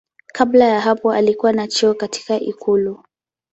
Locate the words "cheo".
1.67-1.93